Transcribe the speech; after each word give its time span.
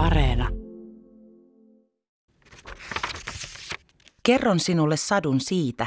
Areena. 0.00 0.48
Kerron 4.22 4.60
sinulle 4.60 4.96
sadun 4.96 5.40
siitä, 5.40 5.86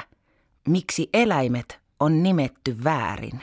miksi 0.68 1.10
eläimet 1.14 1.80
on 2.00 2.24
nimetty 2.24 2.84
väärin. 2.84 3.42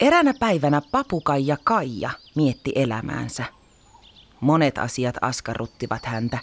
Eränä 0.00 0.34
päivänä 0.40 0.82
papukaija 0.90 1.56
Kaija 1.64 2.10
mietti 2.36 2.72
elämäänsä. 2.74 3.44
Monet 4.40 4.78
asiat 4.78 5.16
askarruttivat 5.20 6.06
häntä. 6.06 6.38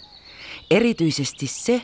Erityisesti 0.70 1.46
se, 1.46 1.82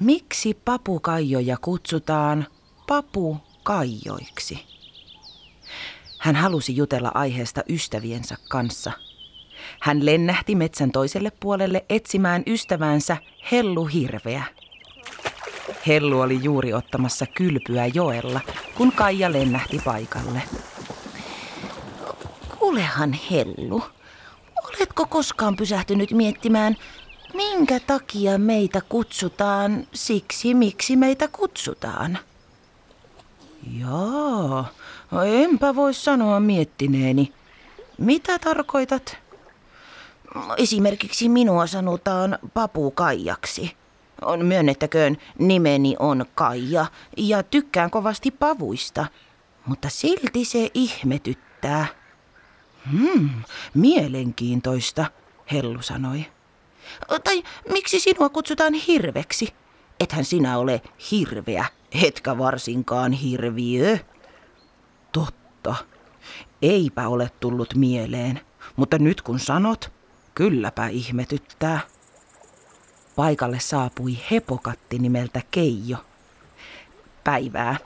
miksi 0.00 0.54
papukaijoja 0.64 1.56
kutsutaan 1.60 2.46
papukaijoiksi. 2.88 4.81
Hän 6.22 6.36
halusi 6.36 6.76
jutella 6.76 7.10
aiheesta 7.14 7.62
ystäviensä 7.68 8.36
kanssa. 8.48 8.92
Hän 9.80 10.06
lennähti 10.06 10.54
metsän 10.54 10.92
toiselle 10.92 11.32
puolelle 11.40 11.84
etsimään 11.88 12.42
ystävänsä 12.46 13.16
Hellu 13.52 13.84
Hirveä. 13.84 14.44
Hellu 15.86 16.20
oli 16.20 16.38
juuri 16.42 16.74
ottamassa 16.74 17.26
kylpyä 17.26 17.86
joella, 17.86 18.40
kun 18.74 18.92
Kaija 18.92 19.32
lennähti 19.32 19.80
paikalle. 19.84 20.42
Kuulehan 22.58 23.12
Hellu, 23.12 23.82
oletko 24.64 25.06
koskaan 25.06 25.56
pysähtynyt 25.56 26.10
miettimään, 26.10 26.76
minkä 27.34 27.80
takia 27.80 28.38
meitä 28.38 28.80
kutsutaan 28.88 29.86
siksi, 29.94 30.54
miksi 30.54 30.96
meitä 30.96 31.28
kutsutaan? 31.28 32.18
Jaa, 35.12 35.24
enpä 35.24 35.74
voi 35.74 35.94
sanoa 35.94 36.40
miettineeni. 36.40 37.32
Mitä 37.98 38.38
tarkoitat? 38.38 39.16
Esimerkiksi 40.56 41.28
minua 41.28 41.66
sanotaan 41.66 42.38
Papu 42.54 42.90
Kaijaksi. 42.90 43.76
On 44.22 44.44
myönnettäköön, 44.44 45.16
nimeni 45.38 45.96
on 45.98 46.24
Kaija 46.34 46.86
ja 47.16 47.42
tykkään 47.42 47.90
kovasti 47.90 48.30
pavuista, 48.30 49.06
mutta 49.66 49.88
silti 49.88 50.44
se 50.44 50.70
ihmetyttää. 50.74 51.86
Hmm, 52.90 53.30
mielenkiintoista, 53.74 55.06
Hellu 55.52 55.82
sanoi. 55.82 56.26
Tai 57.24 57.42
miksi 57.68 58.00
sinua 58.00 58.28
kutsutaan 58.28 58.74
hirveksi? 58.74 59.54
Ethän 60.00 60.24
sinä 60.24 60.58
ole 60.58 60.82
hirveä, 61.10 61.66
etkä 62.04 62.38
varsinkaan 62.38 63.12
hirviö. 63.12 63.98
Totta. 65.62 65.84
Eipä 66.62 67.08
ole 67.08 67.30
tullut 67.40 67.74
mieleen, 67.74 68.40
mutta 68.76 68.98
nyt 68.98 69.22
kun 69.22 69.38
sanot, 69.38 69.92
kylläpä 70.34 70.86
ihmetyttää. 70.86 71.80
Paikalle 73.16 73.60
saapui 73.60 74.18
hepokatti 74.30 74.98
nimeltä 74.98 75.40
Keijo. 75.50 75.96
Päivää. 77.24 77.76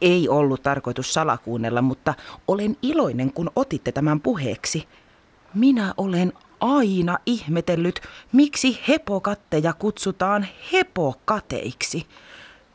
Ei 0.00 0.28
ollut 0.28 0.62
tarkoitus 0.62 1.14
salakuunnella, 1.14 1.82
mutta 1.82 2.14
olen 2.48 2.76
iloinen, 2.82 3.32
kun 3.32 3.50
otitte 3.56 3.92
tämän 3.92 4.20
puheeksi. 4.20 4.88
Minä 5.54 5.94
olen 5.96 6.32
aina 6.60 7.18
ihmetellyt, 7.26 8.00
miksi 8.32 8.80
hepokatteja 8.88 9.72
kutsutaan 9.72 10.46
hepokateiksi. 10.72 12.06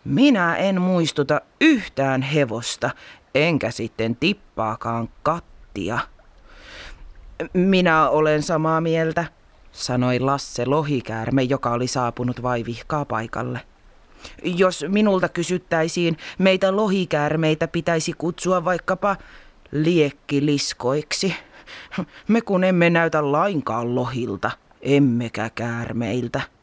Minä 0.04 0.56
en 0.56 0.82
muistuta 0.82 1.42
yhtään 1.62 2.22
hevosta, 2.22 2.90
enkä 3.36 3.72
sitten 3.72 4.16
tippaakaan 4.16 5.10
kattia. 5.24 6.00
Minä 7.54 8.10
olen 8.10 8.44
samaa 8.44 8.82
mieltä, 8.82 9.26
sanoi 9.72 10.20
Lasse 10.20 10.66
Lohikäärme, 10.66 11.44
joka 11.44 11.72
oli 11.72 11.88
saapunut 11.88 12.44
vaivihkaa 12.44 13.06
paikalle. 13.06 13.62
Jos 14.44 14.86
minulta 14.88 15.30
kysyttäisiin, 15.30 16.18
meitä 16.38 16.76
lohikäärmeitä 16.76 17.68
pitäisi 17.68 18.14
kutsua 18.14 18.66
vaikkapa 18.66 19.16
liekkiliskoiksi. 19.72 21.36
Me 22.28 22.42
kun 22.42 22.64
emme 22.64 22.90
näytä 22.90 23.32
lainkaan 23.32 23.96
lohilta, 23.96 24.52
emmekä 24.82 25.50
käärmeiltä. 25.56 26.57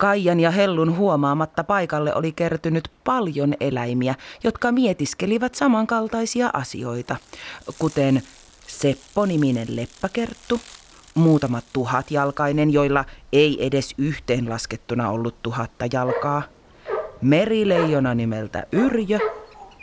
Kaijan 0.00 0.40
ja 0.40 0.50
Hellun 0.50 0.96
huomaamatta 0.96 1.64
paikalle 1.64 2.14
oli 2.14 2.32
kertynyt 2.32 2.90
paljon 3.04 3.54
eläimiä, 3.60 4.14
jotka 4.44 4.72
mietiskelivät 4.72 5.54
samankaltaisia 5.54 6.50
asioita, 6.52 7.16
kuten 7.78 8.22
Seppo-niminen 8.66 9.76
leppäkerttu, 9.76 10.60
muutama 11.14 11.60
tuhatjalkainen, 11.72 12.70
joilla 12.70 13.04
ei 13.32 13.66
edes 13.66 13.94
yhteenlaskettuna 13.98 15.10
ollut 15.10 15.42
tuhatta 15.42 15.84
jalkaa, 15.92 16.42
merileijona 17.20 18.14
nimeltä 18.14 18.66
Yrjö 18.72 19.18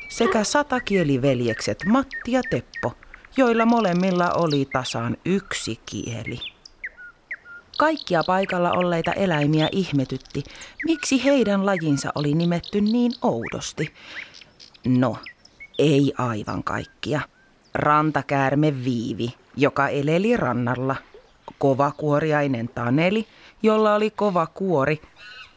sekä 0.09 0.43
satakieliveljekset 0.43 1.77
Matti 1.85 2.31
ja 2.31 2.41
Teppo, 2.49 2.93
joilla 3.37 3.65
molemmilla 3.65 4.31
oli 4.31 4.67
tasan 4.73 5.17
yksi 5.25 5.79
kieli. 5.85 6.56
Kaikkia 7.77 8.23
paikalla 8.23 8.71
olleita 8.71 9.13
eläimiä 9.13 9.69
ihmetytti, 9.71 10.43
miksi 10.85 11.23
heidän 11.23 11.65
lajinsa 11.65 12.11
oli 12.15 12.33
nimetty 12.33 12.81
niin 12.81 13.11
oudosti. 13.21 13.93
No, 14.85 15.17
ei 15.79 16.13
aivan 16.17 16.63
kaikkia. 16.63 17.21
Rantakäärme 17.73 18.83
Viivi, 18.83 19.33
joka 19.55 19.87
eleli 19.87 20.37
rannalla. 20.37 20.95
Kovakuoriainen 21.57 22.69
Taneli, 22.69 23.27
jolla 23.63 23.95
oli 23.95 24.09
kova 24.11 24.47
kuori, 24.47 25.01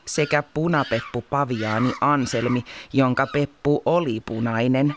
sekä 0.07 0.43
punapeppu 0.43 1.25
Paviaani 1.31 1.93
Anselmi, 2.01 2.65
jonka 2.93 3.27
peppu 3.27 3.83
oli 3.87 4.23
punainen, 4.27 4.95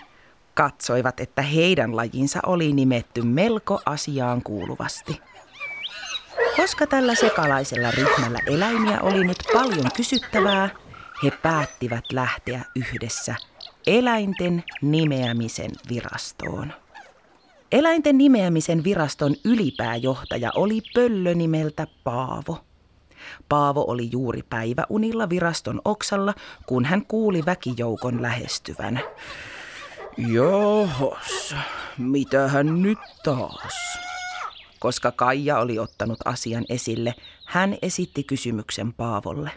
katsoivat, 0.53 1.19
että 1.19 1.41
heidän 1.41 1.95
lajinsa 1.95 2.39
oli 2.45 2.73
nimetty 2.73 3.21
melko 3.21 3.81
asiaan 3.85 4.41
kuuluvasti. 4.41 5.21
Koska 6.55 6.87
tällä 6.87 7.15
sekalaisella 7.15 7.91
ryhmällä 7.91 8.39
eläimiä 8.47 9.01
oli 9.01 9.23
nyt 9.23 9.37
paljon 9.53 9.89
kysyttävää, 9.95 10.69
he 11.23 11.31
päättivät 11.31 12.03
lähteä 12.11 12.61
yhdessä 12.75 13.35
eläinten 13.87 14.63
nimeämisen 14.81 15.71
virastoon. 15.89 16.73
Eläinten 17.71 18.17
nimeämisen 18.17 18.83
viraston 18.83 19.35
ylipääjohtaja 19.45 20.51
oli 20.55 20.81
pöllö 20.93 21.33
nimeltä 21.33 21.87
Paavo. 22.03 22.57
Paavo 23.49 23.85
oli 23.87 24.09
juuri 24.11 24.43
päiväunilla 24.49 25.29
viraston 25.29 25.81
oksalla, 25.85 26.33
kun 26.65 26.85
hän 26.85 27.05
kuuli 27.05 27.45
väkijoukon 27.45 28.21
lähestyvän. 28.21 29.01
Johos, 30.17 31.55
mitähän 31.97 32.81
nyt 32.81 32.99
taas? 33.23 33.73
Koska 34.83 35.11
Kaija 35.11 35.59
oli 35.59 35.79
ottanut 35.79 36.17
asian 36.25 36.65
esille, 36.69 37.15
hän 37.45 37.77
esitti 37.81 38.23
kysymyksen 38.23 38.93
Paavolle. 38.93 39.51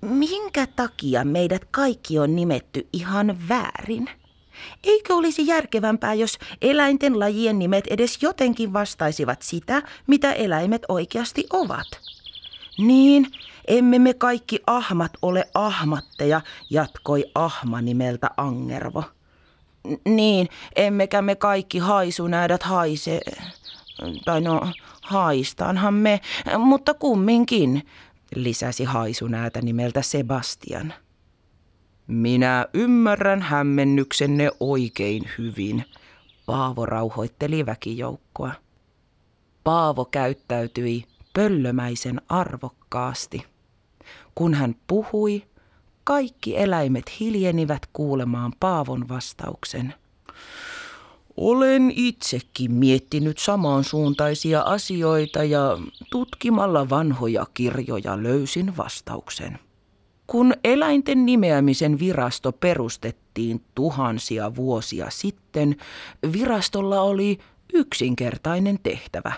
Minkä 0.00 0.66
takia 0.66 1.24
meidät 1.24 1.64
kaikki 1.70 2.18
on 2.18 2.36
nimetty 2.36 2.88
ihan 2.92 3.48
väärin? 3.48 4.10
Eikö 4.84 5.14
olisi 5.14 5.46
järkevämpää, 5.46 6.14
jos 6.14 6.38
eläinten 6.62 7.20
lajien 7.20 7.58
nimet 7.58 7.84
edes 7.86 8.18
jotenkin 8.22 8.72
vastaisivat 8.72 9.42
sitä, 9.42 9.82
mitä 10.06 10.32
eläimet 10.32 10.82
oikeasti 10.88 11.46
ovat? 11.52 11.88
Niin, 12.78 13.26
emme 13.68 13.98
me 13.98 14.14
kaikki 14.14 14.60
ahmat 14.66 15.12
ole 15.22 15.48
ahmatteja, 15.54 16.40
jatkoi 16.70 17.24
ahma 17.34 17.82
nimeltä 17.82 18.30
Angervo. 18.36 19.04
Niin, 20.08 20.48
emmekä 20.76 21.22
me 21.22 21.34
kaikki 21.34 21.78
haisunäädät 21.78 22.62
haise. 22.62 23.20
Tai 24.24 24.40
no, 24.40 24.60
haistaanhan 25.02 25.94
me, 25.94 26.20
mutta 26.58 26.94
kumminkin, 26.94 27.86
lisäsi 28.34 28.84
haisunäätä 28.84 29.62
nimeltä 29.62 30.02
Sebastian. 30.02 30.94
Minä 32.06 32.66
ymmärrän 32.74 33.42
hämmennyksenne 33.42 34.50
oikein 34.60 35.22
hyvin, 35.38 35.84
Paavo 36.46 36.86
rauhoitteli 36.86 37.66
väkijoukkoa. 37.66 38.52
Paavo 39.64 40.04
käyttäytyi 40.04 41.04
pöllömäisen 41.34 42.20
arvokkaasti. 42.28 43.44
Kun 44.34 44.54
hän 44.54 44.74
puhui, 44.86 45.46
kaikki 46.06 46.58
eläimet 46.58 47.20
hiljenivät 47.20 47.82
kuulemaan 47.92 48.52
Paavon 48.60 49.08
vastauksen. 49.08 49.94
Olen 51.36 51.92
itsekin 51.96 52.72
miettinyt 52.72 53.38
samansuuntaisia 53.38 54.60
asioita 54.60 55.44
ja 55.44 55.78
tutkimalla 56.10 56.90
vanhoja 56.90 57.46
kirjoja 57.54 58.22
löysin 58.22 58.76
vastauksen. 58.76 59.58
Kun 60.26 60.54
eläinten 60.64 61.26
nimeämisen 61.26 61.98
virasto 61.98 62.52
perustettiin 62.52 63.64
tuhansia 63.74 64.56
vuosia 64.56 65.06
sitten, 65.10 65.76
virastolla 66.32 67.00
oli 67.00 67.38
yksinkertainen 67.74 68.78
tehtävä. 68.82 69.32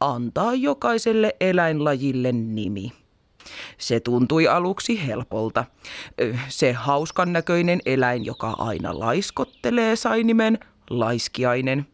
Antaa 0.00 0.54
jokaiselle 0.54 1.36
eläinlajille 1.40 2.32
nimi. 2.32 3.01
Se 3.78 4.00
tuntui 4.00 4.48
aluksi 4.48 5.06
helpolta. 5.06 5.64
Se 6.48 6.72
hauskan 6.72 7.32
näköinen 7.32 7.80
eläin, 7.86 8.24
joka 8.24 8.50
aina 8.50 8.98
laiskottelee, 8.98 9.96
sai 9.96 10.24
nimen 10.24 10.58
laiskiainen. 10.90 11.86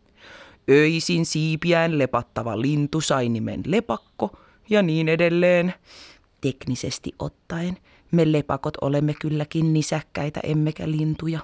Öisin 0.70 1.26
siipiään 1.26 1.98
lepattava 1.98 2.60
lintu 2.60 3.00
sai 3.00 3.28
nimen 3.28 3.62
lepakko 3.66 4.38
ja 4.70 4.82
niin 4.82 5.08
edelleen. 5.08 5.74
Teknisesti 6.40 7.14
ottaen 7.18 7.76
me 8.12 8.32
lepakot 8.32 8.76
olemme 8.80 9.14
kylläkin 9.14 9.72
nisäkkäitä 9.72 10.40
emmekä 10.42 10.90
lintuja. 10.90 11.40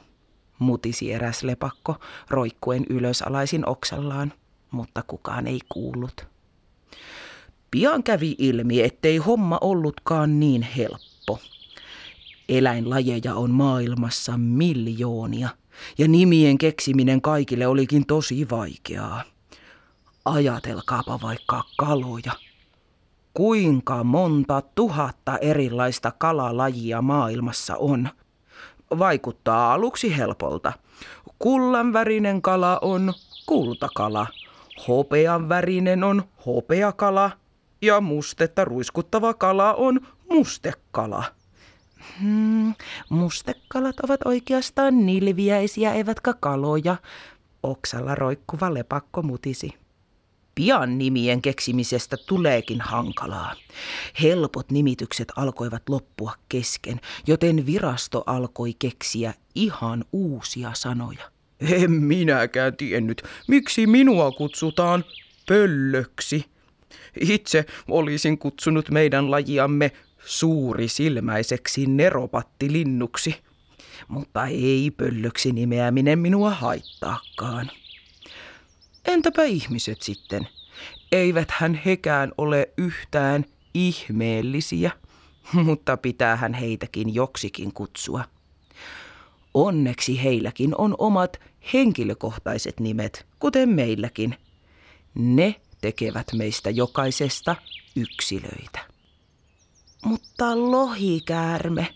Mutisi 0.59 1.13
eräs 1.13 1.43
lepakko 1.43 1.97
roikkuen 2.31 2.87
ylös 2.91 3.23
alaisin 3.23 3.69
oksallaan, 3.69 4.33
mutta 4.71 5.03
kukaan 5.07 5.47
ei 5.47 5.61
kuullut. 5.69 6.34
Pian 7.75 8.03
kävi 8.03 8.35
ilmi, 8.39 8.83
ettei 8.83 9.17
homma 9.17 9.59
ollutkaan 9.61 10.41
niin 10.41 10.63
helppo. 10.63 11.39
Eläinlajeja 12.49 13.35
on 13.35 13.51
maailmassa 13.51 14.39
miljoonia, 14.39 15.49
ja 15.99 16.09
nimien 16.09 16.59
keksiminen 16.59 17.23
kaikille 17.23 17.67
olikin 17.67 18.07
tosi 18.07 18.47
vaikeaa. 18.51 19.23
Ajatelkaapa 20.25 21.19
vaikka 21.23 21.63
kaloja. 21.77 22.33
Kuinka 23.35 24.05
monta 24.05 24.63
tuhatta 24.75 25.39
erilaista 25.39 26.11
kalalajia 26.19 27.03
maailmassa 27.03 27.77
on? 27.77 28.09
Vaikuttaa 28.99 29.73
aluksi 29.73 30.17
helpolta. 30.17 30.73
Kullanvärinen 31.39 32.43
kala 32.43 32.79
on 32.83 33.13
kultakala. 33.47 34.27
Hopean 34.89 35.49
värinen 35.49 36.05
on 36.05 36.23
hopeakala– 36.47 37.31
ja 37.85 38.01
mustetta 38.01 38.65
ruiskuttava 38.65 39.35
kala 39.35 39.75
on 39.75 40.07
mustekala. 40.31 41.25
Hmm, 42.21 42.75
mustekalat 43.09 44.01
ovat 44.01 44.21
oikeastaan 44.25 45.07
nilviäisiä 45.07 45.93
eivätkä 45.93 46.35
kaloja, 46.41 46.97
oksalla 47.63 48.15
roikkuva 48.15 48.75
lepakko 48.75 49.23
mutisi. 49.23 49.75
Pian 50.55 50.99
nimien 50.99 51.43
keksimisestä 51.43 52.17
tuleekin 52.27 52.81
hankalaa. 52.81 53.55
Helpot 54.23 54.71
nimitykset 54.71 55.33
alkoivat 55.37 55.89
loppua 55.89 56.33
kesken, 56.49 57.01
joten 57.27 57.67
virasto 57.67 58.23
alkoi 58.27 58.75
keksiä 58.79 59.35
ihan 59.55 60.05
uusia 60.13 60.71
sanoja. 60.75 61.31
En 61.61 61.91
minäkään 61.91 62.77
tiennyt, 62.77 63.23
miksi 63.49 63.87
minua 63.87 64.31
kutsutaan 64.31 65.05
pöllöksi. 65.49 66.54
Itse 67.21 67.65
olisin 67.89 68.39
kutsunut 68.39 68.91
meidän 68.91 69.31
lajiamme 69.31 69.93
suurisilmäiseksi 70.25 71.87
neropattilinnuksi, 71.87 73.37
mutta 74.09 74.47
ei 74.47 74.91
pöllöksi 74.97 75.53
nimeäminen 75.53 76.19
minua 76.19 76.51
haittaakaan. 76.51 77.71
Entäpä 79.05 79.43
ihmiset 79.43 80.03
sitten? 80.03 80.49
Eiväthän 81.13 81.81
hekään 81.87 82.33
ole 82.39 82.69
yhtään 82.79 83.45
ihmeellisiä, 83.75 84.91
mutta 85.53 85.97
pitäähän 85.97 86.55
heitäkin 86.55 87.15
joksikin 87.15 87.73
kutsua. 87.73 88.25
Onneksi 89.55 90.23
heilläkin 90.25 90.75
on 90.79 90.95
omat 90.99 91.41
henkilökohtaiset 91.73 92.81
nimet, 92.81 93.27
kuten 93.39 93.69
meilläkin. 93.69 94.37
Ne 95.15 95.55
tekevät 95.85 96.27
meistä 96.33 96.71
jokaisesta 96.71 97.57
yksilöitä. 97.97 98.79
Mutta 100.05 100.71
lohikäärme, 100.71 101.95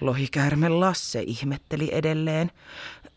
lohikäärme 0.00 0.68
Lasse 0.68 1.22
ihmetteli 1.26 1.88
edelleen. 1.92 2.50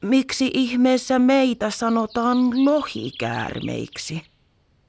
Miksi 0.01 0.51
ihmeessä 0.53 1.19
meitä 1.19 1.69
sanotaan 1.69 2.65
lohikäärmeiksi? 2.65 4.21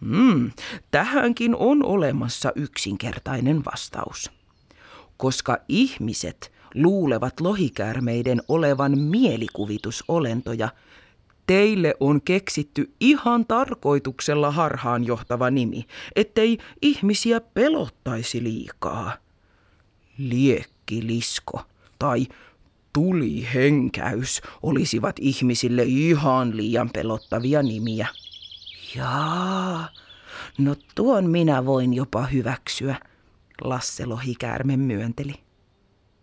Hmm, 0.01 0.51
tähänkin 0.91 1.57
on 1.57 1.85
olemassa 1.85 2.53
yksinkertainen 2.57 3.65
vastaus. 3.65 4.31
Koska 5.17 5.59
ihmiset 5.69 6.53
luulevat 6.75 7.41
lohikäärmeiden 7.41 8.43
olevan 8.49 8.99
mielikuvitusolentoja– 8.99 10.69
Teille 11.47 11.95
on 12.01 12.23
keksitty 12.23 12.93
ihan 13.01 13.47
tarkoituksella 13.47 14.51
harhaan 14.51 15.05
johtava 15.05 15.51
nimi, 15.51 15.87
ettei 16.17 16.59
ihmisiä 16.83 17.41
pelottaisi 17.41 18.43
liikaa. 18.43 19.13
Liekkilisko 20.19 21.63
tai 21.99 22.27
tulihenkäys 22.93 24.43
olisivat 24.63 25.17
ihmisille 25.21 25.83
ihan 25.83 26.57
liian 26.57 26.91
pelottavia 26.91 27.63
nimiä. 27.63 28.07
Jaa, 28.97 29.89
no 30.59 30.77
tuon 30.95 31.31
minä 31.31 31.67
voin 31.67 31.95
jopa 31.95 32.27
hyväksyä, 32.27 32.97
Lasse 33.61 34.07
Lohikäärme 34.07 34.77
myönteli. 34.77 35.35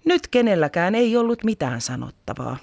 Nyt 0.05 0.27
kenelläkään 0.27 0.95
ei 0.95 1.17
ollut 1.17 1.43
mitään 1.43 1.81
sanottavaa. 1.81 2.57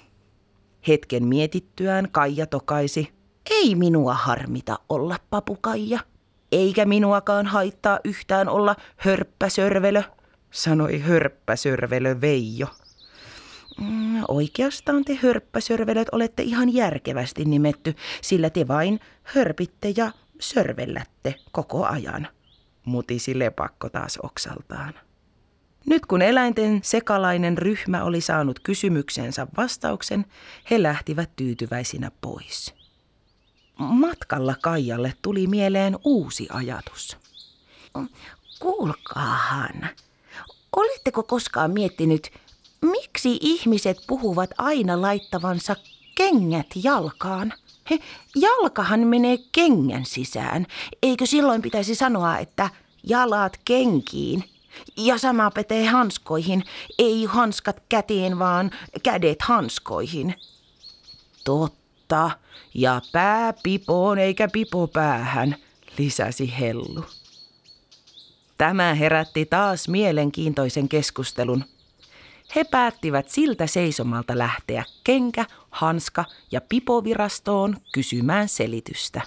Hetken 0.87 1.27
mietittyään 1.27 2.07
Kaija 2.11 2.45
tokaisi. 2.45 3.13
Ei 3.49 3.75
minua 3.75 4.13
harmita 4.13 4.79
olla 4.89 5.17
papukaija. 5.29 5.99
Eikä 6.51 6.85
minuakaan 6.85 7.45
haittaa 7.45 7.99
yhtään 8.03 8.49
olla 8.49 8.75
hörppäsörvelö, 8.97 10.03
sanoi 10.51 10.99
hörppäsörvelö 10.99 12.21
Veijo. 12.21 12.67
Mm, 13.81 14.23
oikeastaan 14.27 15.05
te 15.05 15.19
hörppäsörvelöt 15.21 16.07
olette 16.11 16.43
ihan 16.43 16.73
järkevästi 16.73 17.45
nimetty, 17.45 17.95
sillä 18.21 18.49
te 18.49 18.67
vain 18.67 18.99
hörpitte 19.23 19.93
ja 19.97 20.11
sörvellätte 20.39 21.35
koko 21.51 21.85
ajan, 21.85 22.27
mutisi 22.85 23.39
lepakko 23.39 23.89
taas 23.89 24.19
oksaltaan. 24.23 24.93
Nyt 25.85 26.05
kun 26.05 26.21
eläinten 26.21 26.79
sekalainen 26.83 27.57
ryhmä 27.57 28.03
oli 28.03 28.21
saanut 28.21 28.59
kysymyksensä 28.59 29.47
vastauksen, 29.57 30.25
he 30.71 30.83
lähtivät 30.83 31.29
tyytyväisinä 31.35 32.11
pois. 32.21 32.73
Matkalla 33.77 34.55
Kaijalle 34.61 35.13
tuli 35.21 35.47
mieleen 35.47 35.97
uusi 36.03 36.47
ajatus. 36.51 37.17
Kuulkaahan, 38.59 39.89
oletteko 40.75 41.23
koskaan 41.23 41.71
miettinyt, 41.71 42.31
miksi 42.81 43.37
ihmiset 43.41 43.97
puhuvat 44.07 44.49
aina 44.57 45.01
laittavansa 45.01 45.75
kengät 46.15 46.67
jalkaan? 46.83 47.53
He, 47.89 47.99
jalkahan 48.35 48.99
menee 48.99 49.37
kengän 49.51 50.05
sisään. 50.05 50.65
Eikö 51.03 51.25
silloin 51.25 51.61
pitäisi 51.61 51.95
sanoa, 51.95 52.37
että 52.37 52.69
jalat 53.03 53.59
kenkiin– 53.65 54.43
ja 54.97 55.17
sama 55.17 55.51
petee 55.51 55.85
hanskoihin. 55.85 56.63
Ei 56.99 57.25
hanskat 57.25 57.83
käteen, 57.89 58.39
vaan 58.39 58.71
kädet 59.03 59.41
hanskoihin. 59.41 60.35
Totta. 61.43 62.31
Ja 62.73 63.01
pää 63.11 63.53
pipoon 63.63 64.17
eikä 64.17 64.47
pipo 64.47 64.87
päähän, 64.87 65.55
lisäsi 65.97 66.53
Hellu. 66.59 67.05
Tämä 68.57 68.93
herätti 68.93 69.45
taas 69.45 69.87
mielenkiintoisen 69.87 70.89
keskustelun. 70.89 71.65
He 72.55 72.63
päättivät 72.63 73.29
siltä 73.29 73.67
seisomalta 73.67 74.37
lähteä 74.37 74.83
kenkä, 75.03 75.45
hanska 75.69 76.25
ja 76.51 76.61
pipovirastoon 76.61 77.77
kysymään 77.93 78.49
selitystä. 78.49 79.21